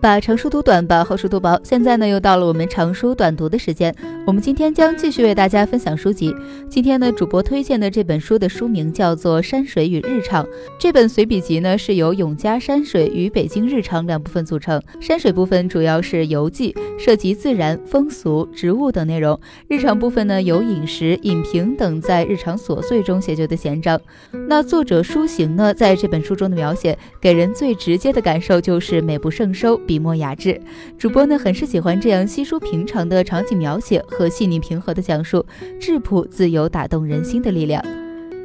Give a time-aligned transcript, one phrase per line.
[0.00, 1.60] 把长书读短，把厚书读薄。
[1.62, 3.94] 现在呢，又到了我们长书短读的时间。
[4.26, 6.34] 我们今天将继续为大家分享书籍。
[6.70, 10.42] 今天呢，主播推荐的这本书的书名叫做《山水与日常》。
[10.78, 14.80] 这本随笔集呢，是由永嘉山水与北京日常两部分组成。
[15.02, 24.00] 山水部分主要是游记，涉及自然、风俗、植物等内容；日常部分呢，有饮食、饮评等在日常琐碎中写就的闲章。
[24.48, 29.78] 那作者书行呢，在这本书中的描写，给人最直接的感受就是美不胜收。
[29.90, 30.60] 笔墨雅致，
[30.96, 35.44] 主播呢很是喜欢这样稀疏平常的场景描写和细腻平和的讲述，
[35.80, 37.84] 质朴自由打动人心的力量。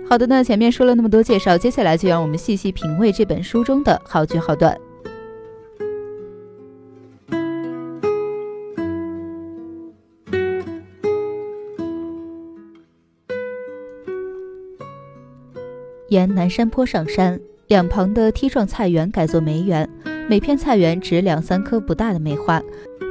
[0.10, 4.76] 好的，那前面说了那么多介绍，接下来就让我们细细品味这本书中的好句好段。
[16.10, 19.88] 沿南山坡上山，两旁的梯状菜园改作梅园。
[20.28, 22.60] 每片菜园植两三棵不大的梅花，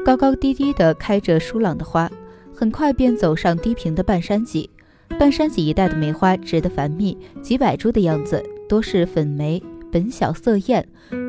[0.05, 2.11] 高高低低地开着疏朗的花。
[2.53, 4.69] 很快便走上低平的半山脊，
[5.17, 10.87] 半山脊一带的梅花植得繁密，几百株的样子，多是粉梅，本小色艳，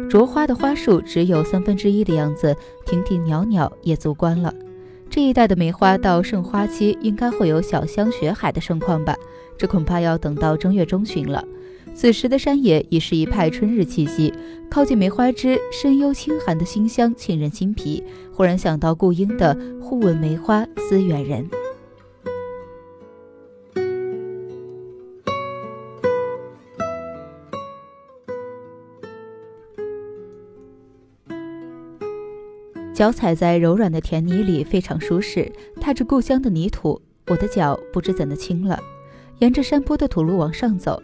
[0.10, 2.56] 着花的花束只有三分之一的样子，
[2.88, 4.52] 亭亭袅袅也足观了。
[5.08, 9.16] 这一带的梅花到盛花期应该会有小香雪海的盛况吧？
[9.56, 11.44] 这恐怕要等到正月中旬了。
[11.96, 14.32] 此时的山野已是一派春日气息，
[14.70, 18.04] 靠近梅花枝，深幽清寒的馨香沁人心脾。
[18.34, 21.50] 忽然想到顾英的“忽闻梅花思远人”。
[32.94, 35.52] 脚踩在柔软的田泥里，非常舒适。
[35.82, 38.78] 踏着故乡的泥土，我的脚不知怎的轻了。
[39.40, 41.02] 沿着山坡的土路往上走。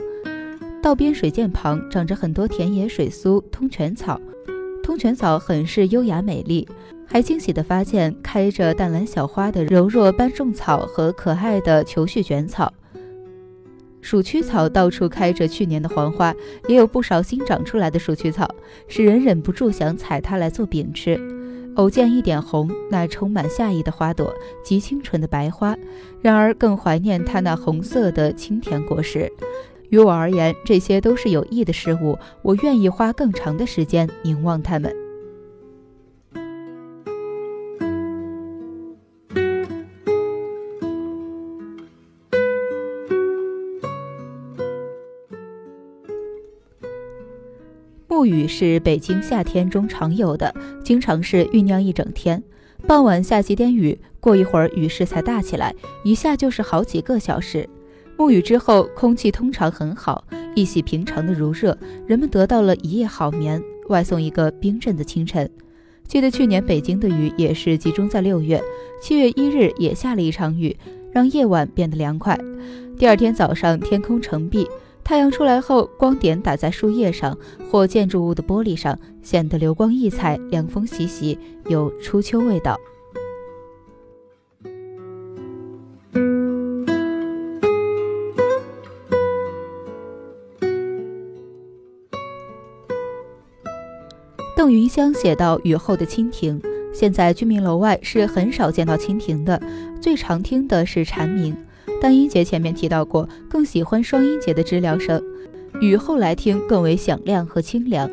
[0.82, 4.20] 道边水涧旁长着很多田野水苏、通泉草，
[4.82, 6.68] 通泉草很是优雅美丽。
[7.06, 12.74] 还惊喜地发现开着淡蓝小花的柔弱斑种草和可爱的球絮卷草。
[14.00, 16.34] 鼠曲草到处开着去年的黄花，
[16.68, 18.50] 也有不少新长出来的鼠曲草，
[18.88, 21.20] 使人忍不住想采它来做饼吃。
[21.76, 24.34] 偶见一点红，那充满夏意的花朵，
[24.64, 25.78] 极清纯的白花，
[26.22, 29.32] 然而更怀念它那红色的清甜果实。
[29.92, 34.96] 于我而言，这些都是有益的事物，我愿意花更长的时间凝望它们。
[48.08, 52.42] 暮雨是北京夏天中常有的，经常是酝酿一整天，
[52.88, 55.76] 傍晚下几点雨，过一会儿雨势才大起来，
[56.06, 57.68] 一下就是好几个小时。
[58.18, 60.24] 暮雨之后，空气通常很好，
[60.56, 65.50] 一洗平常的如热，人们得到了一夜好眠，外送一个冰镇的清晨。
[66.08, 68.62] 记得去年北京的雨也是集中在六月，
[69.02, 70.76] 七月一日也下了一场雨，
[71.12, 72.38] 让夜晚变得凉快。
[72.98, 74.68] 第二天早上，天空澄碧，
[75.04, 77.36] 太阳出来后，光点打在树叶上
[77.72, 82.78] 或建筑物的玻璃上，显得流光溢彩，凉风习习，有初秋味道。
[94.62, 96.62] 邓云香写到雨后的蜻蜓，
[96.94, 99.60] 现在居民楼外是很少见到蜻蜓的，
[100.00, 101.58] 最常听的是蝉鸣。
[102.00, 105.20] 单音节前面提到过，更喜欢双音节的知了声，
[105.82, 108.08] 雨后来听更为响亮和清凉。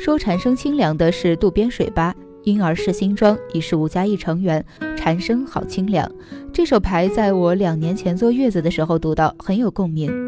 [0.00, 2.12] 说蝉声清凉的是渡边水吧，
[2.42, 4.64] 婴儿是新庄，已是五加一成员，
[4.96, 6.10] 蝉声好清凉。
[6.52, 10.27] 这首牌在我两年前坐月子的时候读到，很有共鸣。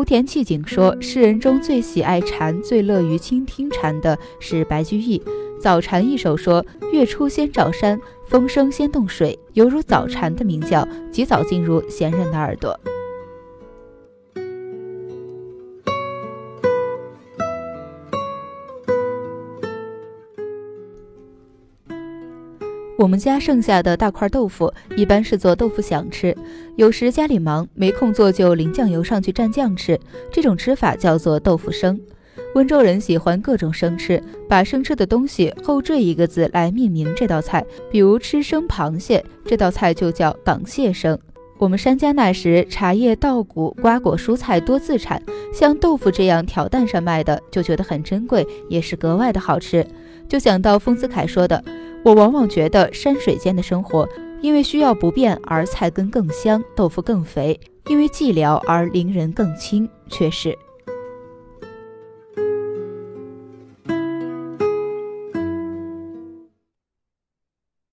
[0.00, 5.18] 莆田契景说，诗人中最喜爱蝉、最乐于倾听蝉的是白居易。
[5.60, 12.80] 《早蝉》一首说：“月初先照山，风声先动水，犹如早蝉的鸣叫，及早进入闲人的耳朵。”
[23.00, 26.36] 我们家剩下的大块豆腐，一般是做豆腐想吃。
[26.76, 29.98] 有时家里忙没空做，就淋酱油上去蘸酱吃。
[30.30, 31.98] 这种吃法叫做豆腐生。
[32.54, 37.64] 温州人喜欢各种生吃，把生吃的东西后缀一个字来命名这道菜。
[37.90, 41.18] 比如吃生螃蟹，这道菜就叫港蟹生。
[41.56, 45.22] 我们山家那时茶叶、稻谷、瓜果、蔬菜多自产，
[45.54, 49.86] 像豆腐这样挑担上卖的，就觉得很珍贵，也是格外的好吃。
[50.28, 51.64] 就想到丰子恺说的。
[52.02, 54.08] 我往往觉得山水间的生活，
[54.40, 57.54] 因为需要不变而菜根更香，豆腐更肥；
[57.88, 60.56] 因为寂寥而邻人更亲，却是。